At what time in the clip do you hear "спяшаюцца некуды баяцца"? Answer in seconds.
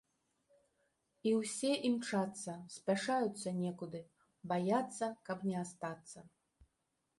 2.77-5.13